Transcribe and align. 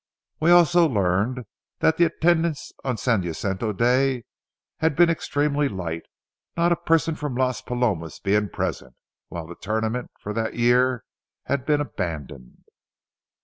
We 0.39 0.49
also 0.49 0.89
learned 0.89 1.45
that 1.77 1.97
the 1.97 2.05
attendance 2.05 2.71
on 2.83 2.97
San 2.97 3.21
Jacinto 3.21 3.71
Day 3.71 4.23
had 4.79 4.95
been 4.95 5.11
extremely 5.11 5.69
light, 5.69 6.01
not 6.57 6.71
a 6.71 6.75
person 6.75 7.13
from 7.13 7.35
Las 7.35 7.61
Palomas 7.61 8.17
being 8.19 8.49
present, 8.49 8.95
while 9.27 9.45
the 9.45 9.53
tournament 9.61 10.09
for 10.19 10.33
that 10.33 10.55
year 10.55 11.03
had 11.43 11.67
been 11.67 11.81
abandoned. 11.81 12.63